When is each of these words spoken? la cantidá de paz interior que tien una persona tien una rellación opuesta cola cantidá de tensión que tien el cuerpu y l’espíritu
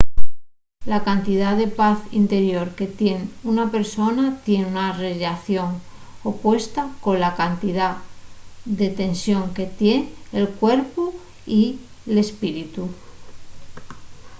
la 0.91 0.99
cantidá 1.09 1.49
de 1.61 1.67
paz 1.81 1.99
interior 2.21 2.67
que 2.77 2.87
tien 2.99 3.21
una 3.51 3.65
persona 3.75 4.23
tien 4.45 4.63
una 4.73 4.87
rellación 5.05 5.69
opuesta 6.31 6.81
cola 7.05 7.29
cantidá 7.41 7.89
de 8.79 8.87
tensión 9.01 9.43
que 9.55 9.65
tien 9.79 10.01
el 10.39 10.45
cuerpu 10.59 11.03
y 11.59 11.61
l’espíritu 12.13 12.83